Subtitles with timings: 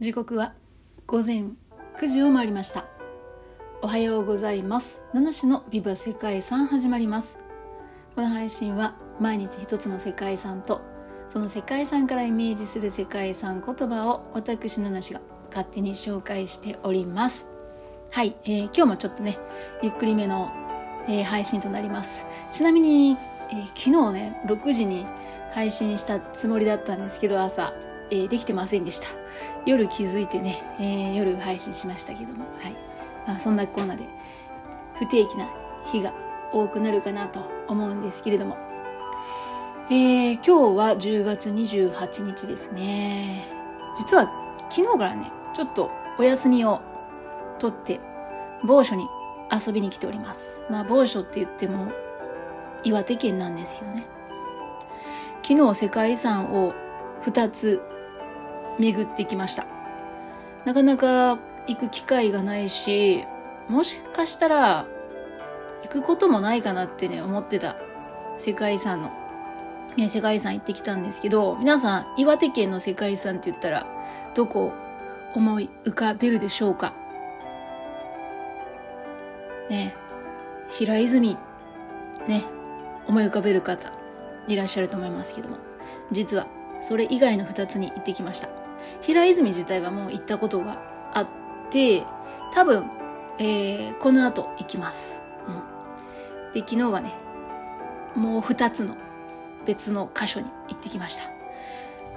[0.00, 0.54] 時刻は
[1.08, 1.46] 午前
[2.00, 2.86] 9時を回りました。
[3.82, 5.00] おはようございます。
[5.12, 7.36] 七種のビバ世界遺産始まります。
[8.14, 10.82] この配信は毎日一つの世界遺産と
[11.30, 15.20] その世界遺産からイメージする世界遺産言葉を私七種が
[15.50, 17.48] 勝手に紹介しております。
[18.12, 19.36] はい、えー、今日もちょっとね
[19.82, 20.52] ゆっくりめの、
[21.08, 22.24] えー、配信となります。
[22.52, 23.16] ちなみに、
[23.50, 25.06] えー、昨日ね6時に
[25.52, 27.87] 配信したつもりだったんですけど朝。
[28.10, 29.08] えー、できてませんでした。
[29.66, 32.44] 夜気づいてね、えー、夜配信しましたけども。
[32.60, 32.76] はい、
[33.26, 34.04] まあ、そんなコーナーで
[34.98, 35.48] 不定期な
[35.84, 36.14] 日が
[36.52, 38.56] 多くなるかなと思うんですけれども、
[39.90, 43.44] えー、今日は10月28日ですね。
[43.96, 44.30] 実は
[44.70, 46.80] 昨日からねちょっとお休みを
[47.58, 48.00] 取って
[48.64, 49.06] 某所に
[49.50, 50.62] 遊びに来ております。
[50.70, 51.92] まあ某所って言っても
[52.84, 54.06] 岩手県なんですけどね。
[55.42, 56.74] 昨日世界遺産を
[57.22, 57.80] 2つ
[58.78, 59.66] 巡ってきました。
[60.64, 63.24] なかなか行く機会がないし、
[63.68, 64.86] もしかしたら
[65.82, 67.76] 行くこともないかなってね、思ってた
[68.38, 69.10] 世界遺産の、
[69.96, 73.86] ね、世界遺産行ってきたんですけど、皆さん岩手県の世界遺産って言ったら
[74.34, 74.72] どこ
[75.34, 76.94] 思い浮かべるでしょうか？
[79.68, 79.94] ね、
[80.70, 81.36] 平泉、
[82.26, 82.44] ね、
[83.06, 83.92] 思い浮かべる方
[84.46, 85.56] いらっしゃると思いますけども、
[86.10, 86.46] 実は
[86.80, 88.48] それ以外の2つに行ってきました。
[89.00, 90.80] 平泉自体はもう行ったことが
[91.12, 91.28] あっ
[91.70, 92.04] て、
[92.52, 92.90] 多分、
[93.38, 95.22] えー、この後行きます。
[95.46, 96.52] うん。
[96.52, 97.14] で、昨日はね、
[98.14, 98.96] もう2つの
[99.66, 101.24] 別の箇所に行ってきました。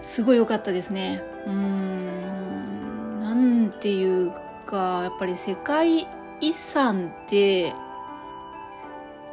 [0.01, 1.21] すごい良かったですね。
[1.45, 4.33] うーん、なんていう
[4.65, 6.07] か、やっぱり世界
[6.39, 7.73] 遺産って、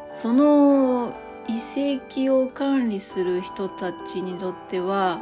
[0.07, 1.15] その
[1.47, 1.55] 遺
[1.97, 5.21] 跡を管理する人たちにとっては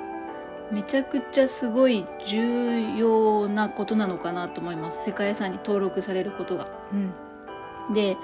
[0.72, 6.68] めちゃくちゃすごい重要なことなのかなと思います世界遺産に登録されることが。
[6.92, 8.16] うん、で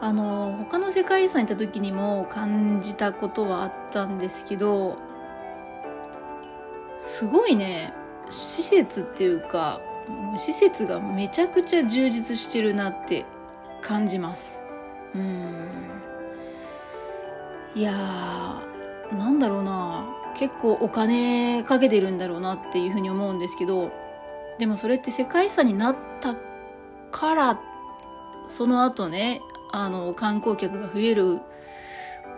[0.00, 4.96] あの他の世界遺産行った時にも感じたことはあったんですけど
[7.00, 7.94] すごいね
[8.28, 9.80] 施設っていうか
[10.36, 13.24] 施設がめちゃくちゃ充実してるなって
[13.80, 14.62] 感じます。
[15.14, 16.02] うん
[17.74, 20.21] いやー、なんだろうな。
[20.34, 23.92] 結構お金かけてるんだろうなっていうふうに思うんですけど、
[24.58, 26.36] でもそれって世界遺産になった
[27.10, 27.60] から、
[28.48, 31.40] その後ね、あの、観光客が増える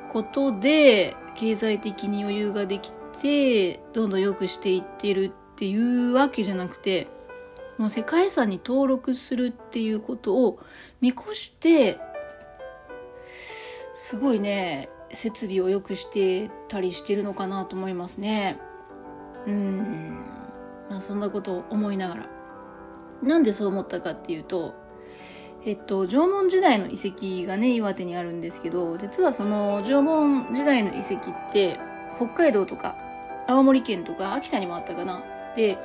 [0.09, 7.09] ことで、経済的に余裕ができて、どんどん良くしていってるっていうわけじゃなくて、
[7.78, 10.61] もう世界遺産に登録するっていうことを
[11.00, 11.99] 見越して、
[13.94, 18.58] すごいね、設備を良くしてたりしてるのかなと思いますね。
[19.47, 20.26] うん。
[20.91, 22.28] まあ、そんなことを思いながら。
[23.22, 24.75] なんでそう思ったかっていうと、
[25.64, 31.78] えっと、縄文時代の遺跡がね、岩手にあるんですけど、実はその縄文時代の遺跡って、
[32.16, 32.96] 北海道とか、
[33.48, 35.22] 青森県とか、秋田にもあったかな。
[35.56, 35.78] で、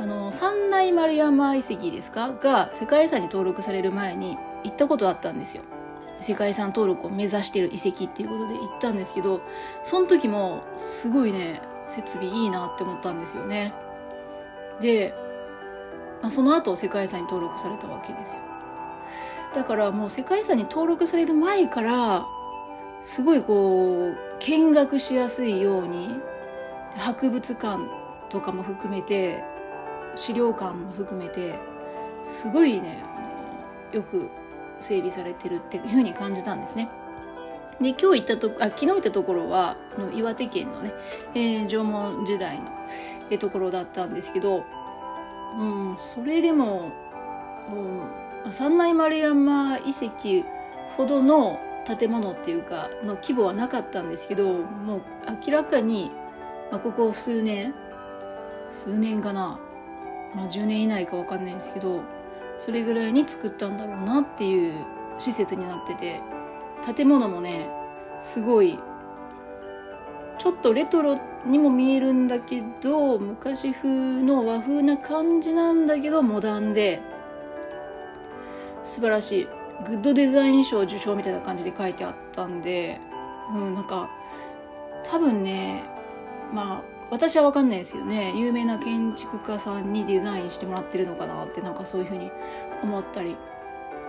[0.00, 2.32] あの、三内丸山遺跡ですか？
[2.32, 5.62] が世界遺産に登録される前に行ったことあったんですよ。
[6.20, 9.40] 世界遺産登録を目指してる遺跡っていうことで行ったんですけど、
[9.82, 13.74] その時もすごいね、設備いいなって思ったんですよね。
[14.80, 15.14] で、
[16.22, 18.40] まあ、その後世界遺産に登録されたわけですよ。
[19.54, 22.26] だからもう世界遺産に登録される前から、
[23.02, 26.16] すごいこう、見学しやすいように、
[26.96, 27.84] 博物館
[28.30, 29.44] とかも含めて、
[30.14, 31.58] 資料館も含めて、
[32.24, 33.20] すごいね、あ
[33.92, 34.30] のよく
[34.80, 36.88] 整備されてるっていうふうに感じたんですね。
[37.80, 40.92] で、今日行ったとあ、昨日行ったところは、あの岩手県のね、
[41.34, 42.70] えー、縄文時代の、
[43.30, 44.64] えー、ところだったんですけど、
[45.58, 46.92] うん、それでも、
[48.44, 50.46] うん、三内丸山遺跡
[50.96, 55.02] ほどの建物っていうか、の規模はなかったんですけど、もう
[55.46, 56.10] 明らかに、
[56.70, 57.74] まあ、ここ数年、
[58.70, 59.60] 数年かな、
[60.34, 62.02] まあ10年以内かわかんないですけど、
[62.58, 64.84] それぐらいに作ったんだろうなっていう
[65.18, 66.20] 施設になってて
[66.94, 67.68] 建物もね
[68.20, 68.78] すごい
[70.38, 71.16] ちょっとレトロ
[71.46, 77.00] にも見えるんだけど昔風の和風な感じなんだけどモダンで
[78.82, 79.48] 素晴らしい。
[79.84, 82.98] グッドデザイン賞受賞みたいな感じで書いてあったんで
[83.52, 84.10] うんなんか
[85.04, 85.84] 多分ね
[86.52, 92.30] まあ私は分かんないですけどね有名な建築家さんにデザインしてもらってるのかなってなんかそういうふうに
[92.82, 93.36] 思ったり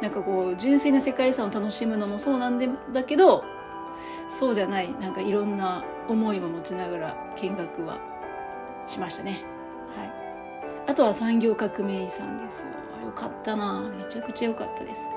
[0.01, 3.43] なんかこう純粋な世界遺産を楽しむのもそうなんでだけど
[4.27, 7.99] そうじゃないなんかいろんな思いも持ちながら見学は
[8.87, 9.43] しましたね。
[9.95, 10.11] はい。
[10.87, 12.69] あとは産業革命遺産ですよ。
[12.97, 13.89] あれよかったな。
[13.89, 15.07] めちゃくちゃ良かったです。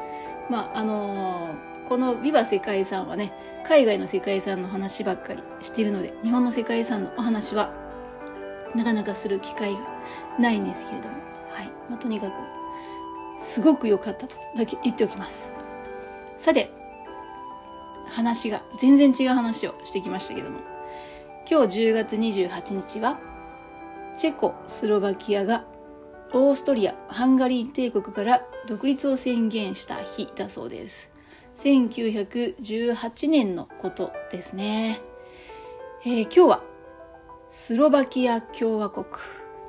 [0.48, 3.32] まああのー、この「ビバ世界遺産」はね
[3.66, 7.74] 海外の世界遺産の話ばっかりしているので日本の世界遺産のお話は
[8.76, 9.80] なかなかする機会が
[10.38, 11.16] ないんですけれども、
[11.48, 11.66] はい。
[11.88, 12.32] まあ、とにかく
[13.40, 15.50] すごく良かったとだけ言っておきます。
[16.38, 16.70] さて
[18.06, 20.60] 話が全然違う話をしてきましたけども。
[21.50, 23.18] 今日10月28日は
[24.16, 25.64] チェコスロバキアが
[26.32, 31.10] オーストリアハンガリー帝国から独立を宣言した日だそうです。
[31.56, 35.00] 1918年のことですね、
[36.04, 36.64] えー、今日は
[37.48, 39.06] スロバキア共和国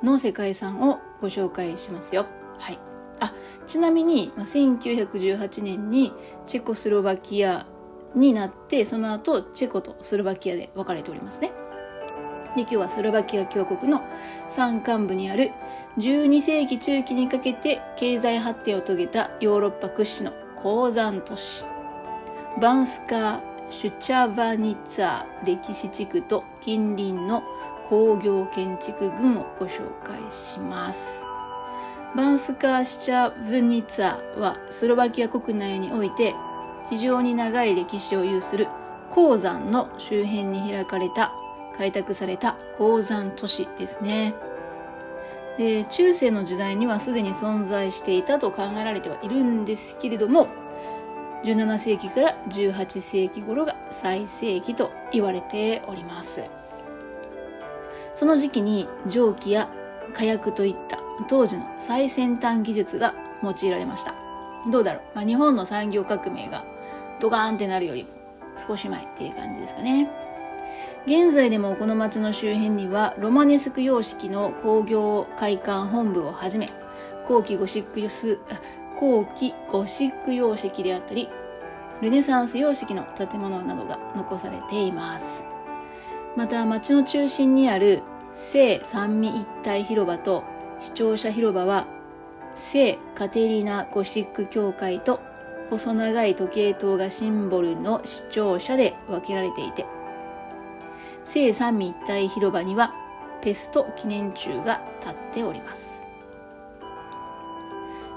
[0.02, 2.26] の世界遺産をご紹介しますよ。
[2.58, 2.78] はい。
[3.20, 3.32] あ
[3.66, 6.12] ちなみに、まあ、1918年に
[6.46, 7.66] チェコスロバキア
[8.14, 11.52] になってその後チェコとスロバキアで分かれておりますね。
[12.56, 14.02] で今日はスロバキア共和国の
[14.48, 15.50] 山間部にある
[15.98, 21.71] 12世紀中期にかけて経済発展を遂げたヨーロッパ屈指の鉱山都市。
[22.60, 23.40] バンスカー・
[23.70, 27.42] シュチャバニツァ歴史地区と近隣の
[27.88, 31.24] 工業建築群をご紹介します。
[32.14, 36.34] バンスカー・シチャブニツァはスロバキア国内において
[36.90, 38.68] 非常に長い歴史を有する
[39.10, 41.32] 鉱山の周辺に開かれた
[41.76, 44.34] 開拓された鉱山都市ですね。
[45.56, 50.48] で中世の時代にはすでに存在していたと考えられてはいるんですけれども
[51.44, 56.50] 17世紀から18世紀頃が最盛期と言われております。
[58.14, 59.70] その時期に蒸気や
[60.14, 60.98] 火薬といった
[61.28, 64.14] 当時の最先端技術が用いられました。
[64.70, 66.64] どうだろう、まあ、日本の産業革命が
[67.20, 68.10] ドカーンってなるよりも
[68.56, 70.10] 少し前っていう感じですかね。
[71.06, 76.66] 現在でもこの町の周辺にはロマネスク様式の工業会館本部をはじめ
[77.26, 78.00] 後期ゴシック
[78.96, 81.28] 後期ゴシック様式であったり
[82.00, 85.44] ルネサンス様式の建物などが残されています。
[86.36, 88.02] また町の中心にある
[88.32, 90.42] 聖三味一体広場と
[90.80, 91.86] 視聴者広場は
[92.54, 95.20] 聖カテリナゴシック教会と
[95.70, 99.86] 細長い時計塔がシンボルの視聴者で分けられていて
[101.24, 102.94] 聖三位一体広場には
[103.42, 106.01] ペスト記念柱が立っております。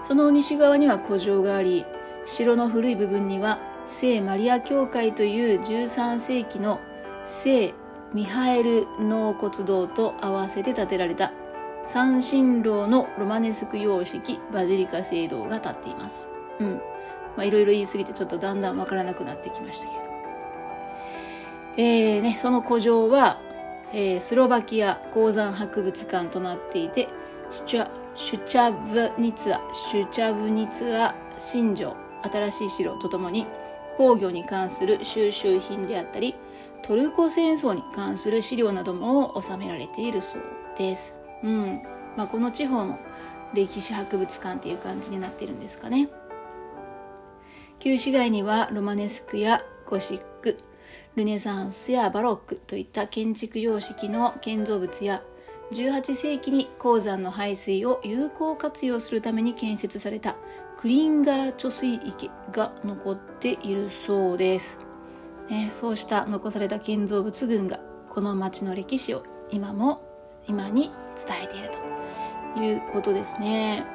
[0.06, 1.84] その西側には古城があり
[2.26, 3.58] 城の古い部分には
[3.88, 6.80] 聖マリア教会という13世紀の
[7.24, 7.74] 聖
[8.14, 11.34] ミハエル納骨堂と合わせて建てられた
[11.86, 16.30] 三神楼のロマネスク様式バジリカ聖堂が建っています。
[16.60, 16.74] うん。
[17.36, 20.16] まあいろいろ言い過ぎてちょっとだんだんわからなくなってきましたけど。
[21.78, 23.40] えー、ね、その古城は、
[23.92, 27.10] えー、スロバキア鉱山博物館となっていて、
[27.50, 33.46] シュチャシュチャブニツア、シュチャブニツア新城、新しい城とともに
[33.98, 36.36] 工業に関する収集品であったり、
[36.82, 40.42] トルコ戦争に関する資料なども収められているそう
[40.78, 41.18] です。
[41.44, 41.82] うん。
[42.16, 42.98] まあ、この地方の
[43.54, 46.08] 歴史博物館っていう感じになってるんですかね。
[47.80, 50.58] 旧市街にはロマネスクやゴシック、
[51.18, 55.22] ルネサンスやバロックといった建築様式の建造物や
[55.72, 60.36] 18世紀に鉱山の排水を有効活用するために建設された
[60.78, 64.80] クリンガー貯水池が残っているそうです、
[65.50, 67.80] ね、そうした残された建造物群が
[68.10, 70.02] この町の歴史を今も
[70.48, 71.70] 今に伝えている
[72.56, 73.86] ということですね。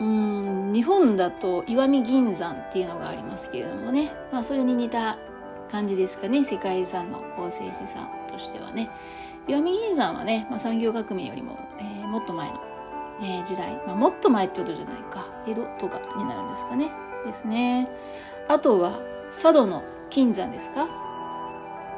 [0.00, 5.18] うん日本だと石見銀山っていうのがありますけれどもね、まあ、それに似た
[5.70, 6.44] 感じですかね。
[6.44, 8.90] 世界遺産の構成資産としてはね。
[9.46, 12.60] 石見銀山はね、まあ、産業革命よりも、えー、もっと前の、
[13.20, 15.26] えー、時代、まあ、もっと前ってことじゃないか。
[15.46, 16.90] 江戸とかになるんですかね。
[17.26, 17.88] ですね。
[18.48, 20.88] あとは佐渡の金山ですか。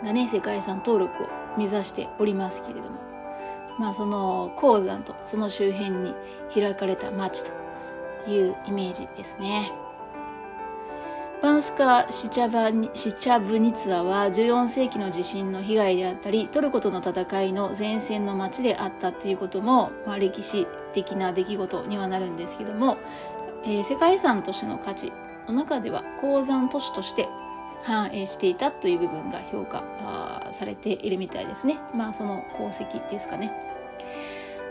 [0.04, 1.26] がね世界遺産登録を
[1.56, 3.06] 目指しておりますけれども。
[3.78, 6.14] まあその鉱山とその周辺に
[6.54, 9.70] 開かれた町というイメージですね。
[11.46, 22.96] バンスカ・シチャバシチャブニツァは14世紀の地震の被害であったりトルコとの戦いの前線の町であったっていうことも、まあ、歴史的な出来事にはなるんですけども、
[23.62, 25.12] えー、世界遺産としての価値
[25.46, 27.28] の中では鉱山都市として
[27.84, 29.84] 反映していたという部分が評価
[30.50, 31.78] されているみたいですね。
[31.94, 33.52] まあその功績ですかね。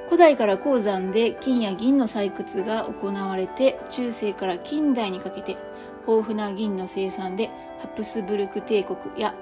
[0.08, 5.58] 古代から鉱山で金や銀の採掘が行われて中世から近代にかけて
[6.08, 9.36] 豊富な銀の生産でハプスブルク帝国や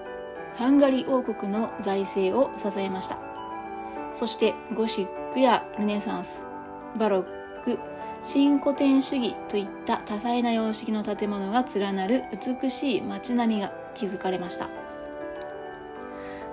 [0.55, 3.17] ハンガリー王国の財政を支えました。
[4.13, 6.45] そしてゴシックやルネサンス
[6.97, 7.23] バロッ
[7.63, 7.79] ク
[8.21, 12.23] 新古典主義といった多彩な様式の建物が連なる
[12.61, 14.69] 美しい街並みが築かれました。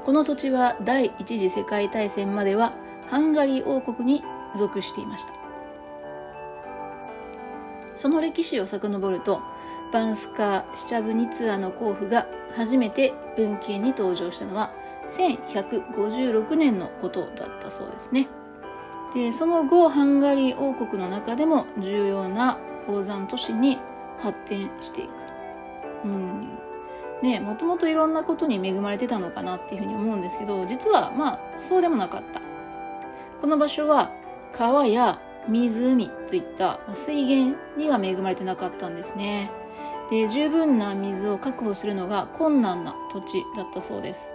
[0.05, 2.73] この土地は第一次世界大戦までは
[3.09, 4.25] ハンガリー王国に
[4.57, 5.35] 属していました。
[7.95, 9.43] その歴史を遡ると
[9.93, 14.73] バンスカー・シチャブニツアの候補が初めて文献に登場したのは
[15.09, 18.29] 1156年のことだったそうですね。
[19.15, 23.79] で、その後、ハンガリー王国の中でも重要な鉱山都市に
[24.19, 25.11] 発展していく。
[26.05, 26.59] うん。
[27.23, 32.41] ね、もともといろんなことに恵まれてたのかなっていうふうに思うんですけど、実はまあそうでもなかった。
[33.41, 34.11] この場所は
[34.53, 39.51] 川や湖といった水源には恵まれてなかったんですね。
[40.11, 44.33] で、十分な水を確保するのが困難な土地だったそうです。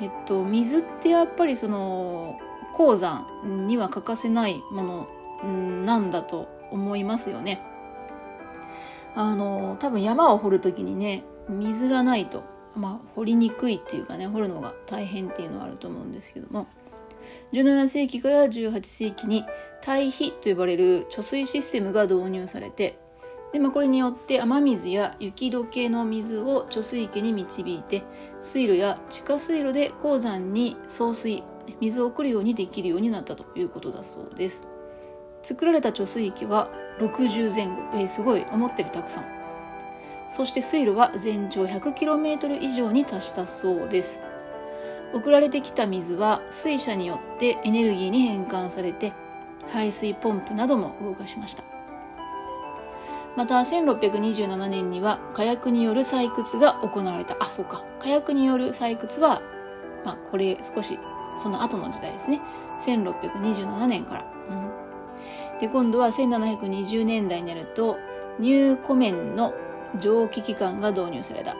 [0.00, 2.38] えっと、水ってやっぱりその
[2.74, 5.08] 鉱山には欠かせないも
[5.42, 7.62] のなんだと思いますよね。
[9.14, 12.42] あの、多分山を掘るときにね、水がないと、
[12.74, 16.66] まあ、掘りにくいっていうかね、掘るのが大変っていうのはあると思うんですけども、
[17.52, 19.44] 17世紀から18世紀に
[19.80, 22.98] 対比と呼ばれる貯水システムが導入されて、
[23.52, 28.02] で、まあ、これによって雨水や雪解けの水を貯水池に導いて
[28.40, 31.42] 水路や地下水路で鉱山に送水
[31.80, 34.64] 水を送るようにできるようになったということだそうです。
[35.42, 39.24] 作られた貯水池は60前後、えー、すごい思ったよりたくさん。
[40.28, 44.22] そして水路は全長 100km 以上に達したそうです。
[45.14, 49.12] 送られてきた水は水車によってエネルギーに変換されて
[49.68, 51.75] 排水ポンプなども動かしました。
[53.36, 57.36] また1627年には火薬による採掘が行われた。
[57.38, 57.84] あ、そうか。
[58.00, 59.42] 火薬による採掘は、
[60.04, 60.98] まあ、これ少し、
[61.38, 62.40] その後の時代ですね。
[62.78, 64.24] 1627年から。
[65.52, 67.98] うん、で、今度は1720年代になると、
[68.38, 69.54] 入湖面の
[69.98, 71.56] 蒸気機関が導入された。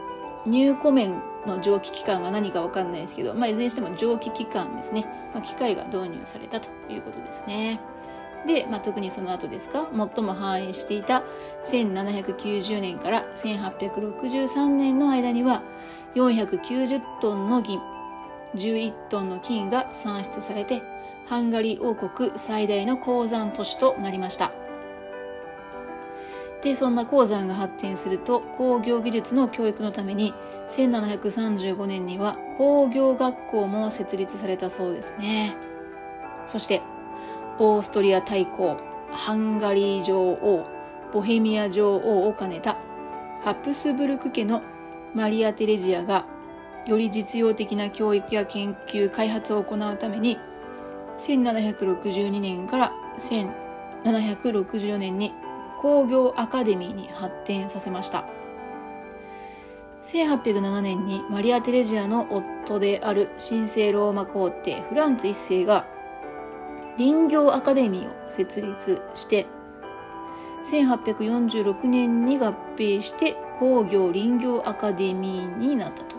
[0.47, 5.07] 入湖面の蒸気機関が何かわかんないですけど、まあ、いずれにしても蒸気機関ですね。
[5.35, 7.81] まあ、機械が導入されたということですね。
[8.47, 9.89] で、まあ、特にその後ですか？
[10.15, 11.25] 最も繁栄していた
[11.65, 15.63] 1790年から1863年の間には
[16.15, 17.81] 490トンの銀
[18.55, 20.83] 11トンの金が産出されて
[21.27, 24.53] ハンガリー王国最大の鉱山都市となりました。
[26.63, 30.33] でそんな鉱山が発展すると工業技術の教育のために
[30.69, 35.55] 1735年には工業学校も設立されたそうですね。
[36.45, 36.81] そして
[37.59, 38.77] オーストリア大公、
[39.11, 40.67] ハンガリー女王、
[41.13, 42.77] ボヘミア女王を兼ねた
[43.43, 44.63] ハプスブルク家の
[45.15, 46.27] マリア・テレジアが
[46.87, 50.39] より実用的な教育や研究、開発を行うために
[51.19, 55.33] 1762年から1764年に
[55.81, 58.27] 工業アカデミーに発展させました。
[60.03, 65.87] 1807年にマリア・テレジアの夫である神聖ローマ皇帝フランツ一世が
[66.99, 69.47] 林業アカデミーを設立して
[70.65, 76.17] 1846年に合併して工業林業アカデミーになったと。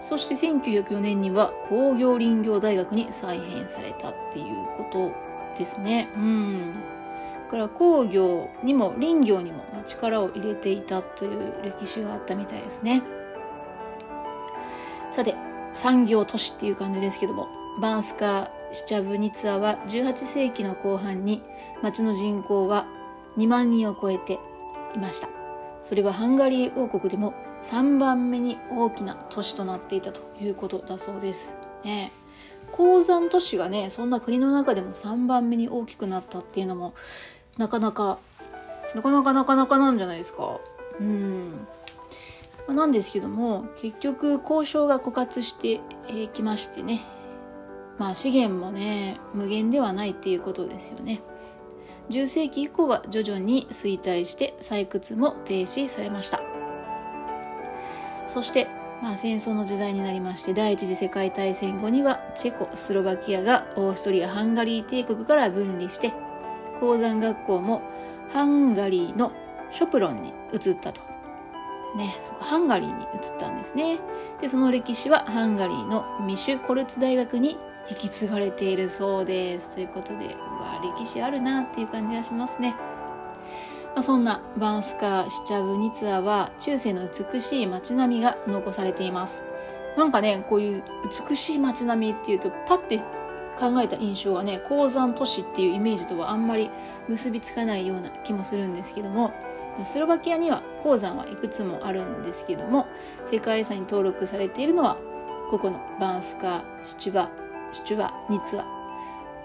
[0.00, 5.12] そして1904年には工業林業大学に再編されたっていうこと
[5.58, 6.08] ですね。
[6.16, 6.74] うん。
[7.46, 13.02] だから工業にも林業にも力を入れていたという歴史があったみたいですね。
[15.10, 15.34] さて
[15.72, 17.48] 産業都市っていう感じですけども
[17.80, 21.42] バンスカシチャブニツァは18世紀の後半に
[21.82, 22.86] 町の人口は
[23.36, 24.38] 2万人を超えて
[24.94, 25.28] いました。
[25.82, 31.54] それはハンガリー王国でも3番目に大きな都市となっていたということだそうです。
[31.84, 32.12] ね
[32.72, 36.94] 鉱山都市がね、そんな国の中でも3番目に大きくなったっていうのも、
[37.56, 38.18] なかなか、
[38.94, 40.60] なかなかなかなかなんじゃないですか。
[41.00, 41.66] うん。
[42.68, 45.80] なんですけども、結局交渉が枯渇して
[46.34, 47.00] きましてね、
[47.98, 51.20] まあ資源もね、無限ではないっていうことですよね。
[52.10, 56.40] 10世紀以降は徐々に衰退して採掘も停止されました。
[58.26, 58.66] そして、
[59.02, 66.12] まあ、戦争の時代になりまして第一次世界大戦後にはチェコスロバキアがオーストリア・ハンガリー帝国から分離して
[66.80, 67.82] 鉱山学校も
[68.30, 69.32] ハンガリーの
[69.72, 71.00] ショプロンに移ったと。
[71.96, 73.98] ね、そこハンガリーに移ったんですね。
[74.40, 77.58] で、その歴史はハンガリーのミシュコルツ大学に
[77.90, 79.70] 引き継がれているそうです。
[79.70, 82.74] ということで、うわ、歴史あるなっていう感じがしますね。
[83.94, 89.44] まあ、そんなバンスカー・シチャブニツァは中世の美しい街並みが残されています。
[89.96, 90.82] なんかね、こういう
[91.28, 92.98] 美しい街並みっていうとパッて
[93.58, 96.70] 考えた印象はね鉱山都市っていうイメージとはあんまり
[97.08, 99.32] 結びつかないような気もするんですけども
[99.84, 102.86] スロバキアには鉱山はいくつもあるんですけども
[103.30, 104.96] 世界遺産に登録されているのは
[105.50, 107.30] ここのバンスカシチュバ
[107.72, 108.64] シチュバニツァ、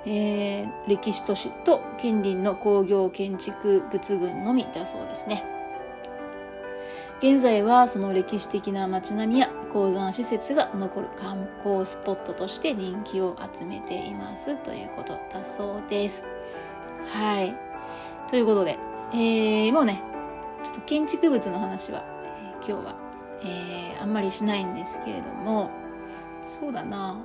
[0.06, 5.46] えー、歴史都市と近隣の工業建築物群のみだそうですね。
[7.20, 16.26] 現在はその歴史的な街並みや鉱山施設が残る観光スポットとして人気を集めていますということだそうです。
[17.06, 17.56] はい。
[18.30, 18.78] ということで、
[19.14, 20.02] えー、もうね
[20.64, 22.96] ちょっと建築物の話は、えー、今日は、
[23.42, 25.70] えー、あんまりしないんですけれども
[26.60, 27.22] そうだな。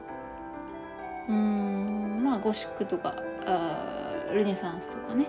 [1.29, 5.29] うんまあゴシックとかあルネサンスとかね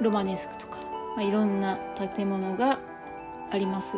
[0.00, 0.78] ロマネスクとか、
[1.16, 1.78] まあ、いろんな
[2.14, 2.78] 建物が
[3.50, 3.96] あります。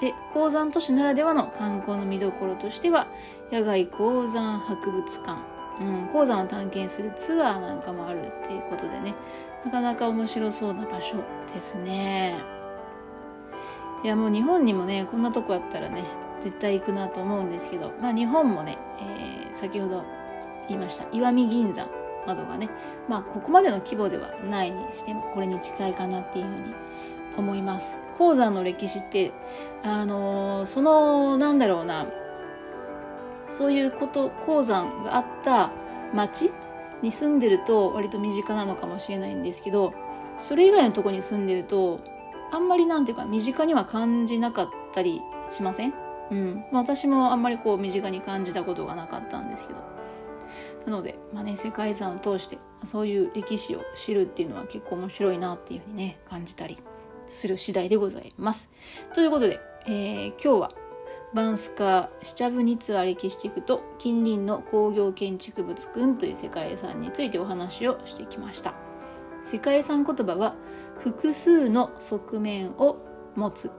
[0.00, 3.06] で鉱山都市ならではの観光の見どころとしては
[3.52, 5.38] 野外鉱山博物館、
[5.80, 9.14] うん、鉱山を探検するツアーなんかもあるっていうことでね
[9.64, 11.18] なかなか面白そうな場所
[11.54, 12.34] ですね。
[14.02, 16.04] いやもう日本にもねこんなとこあったらね
[16.40, 20.04] 絶対行くなと思うんですけどまあ日本もね、えー、先ほど
[20.68, 21.88] 言いました石見銀山
[22.26, 22.70] などがね
[23.08, 26.74] まあここまでの規模ではないにしてもこれに近いかなっていうふうに
[27.36, 29.32] 思います鉱山の歴史って
[29.82, 32.06] あのー、そのなんだろうな
[33.48, 35.72] そういうこと鉱山があった
[36.14, 36.52] 町
[37.02, 39.92] に住んでると割と身近なのかもしれないんですけど
[40.40, 42.00] それ以外のとこに住んでると
[42.52, 45.94] あんまりなんていうか身近には感じなかったりしません？
[46.30, 46.64] うん。
[46.70, 49.80] 私もあんまりこう身近に感じたことがなかったんですけど。
[50.86, 56.78] なので、まあね、世界遺産を通してそういう歴史を知るっていうのは結構面白いなっていうふうにね感じたり
[57.26, 58.70] する次第でございます。
[59.14, 60.72] ということで、えー、今日は
[61.34, 68.74] バンスカー・シチャブニツァ歴史地区と近隣の工業建築物群という世界遺産についてお話をしてきました。
[69.44, 70.54] 世界遺産言葉は
[70.98, 72.98] 複数の側面を
[73.34, 73.70] 持つ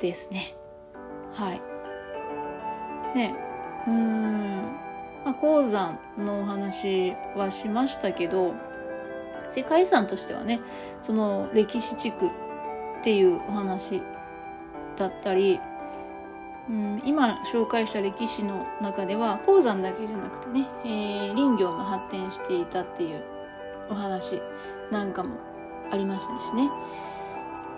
[0.00, 0.56] ですね。
[1.32, 1.62] はい。
[3.14, 3.34] ね、
[3.86, 4.89] うん、
[5.24, 8.54] まあ、鉱山のお話はしましたけど、
[9.50, 10.60] 世界遺産としてはね
[11.02, 12.30] その歴史地区っ
[13.02, 14.02] ていうお話
[14.96, 15.60] だったり、
[16.68, 23.22] うん、今紹介した歴史の中では鉱山だけじゃなくてね、えー、林業も発展していたっていう
[23.90, 24.40] お話
[24.90, 25.36] なんかも
[25.90, 26.70] ありましたしね、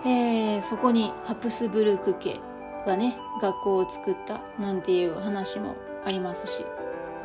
[0.05, 2.39] えー、そこにハプスブルク家
[2.85, 5.75] がね学校を作ったなんていう話も
[6.05, 6.63] ありますし。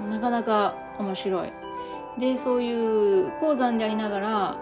[0.02, 1.52] なかなか面白い。
[2.18, 4.56] でそういう鉱山でありながら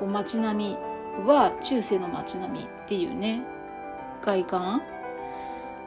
[0.00, 3.42] こう街並みは中世の街並みっていうね
[4.22, 4.82] 外観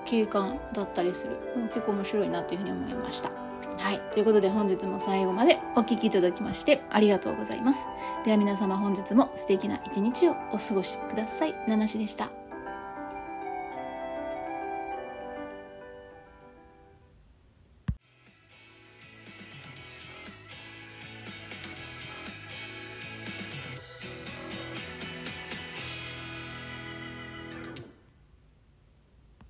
[0.06, 1.38] 景観だったりする。
[1.74, 3.32] 結構面白いなというふうに思いました。
[3.78, 4.02] はい。
[4.12, 7.88] ということで本日も最後までお聴きいただきましてありがとうございます。
[8.26, 11.56] では皆様本日も素敵な一日をお過ごしください。
[11.68, 12.37] 七しでした。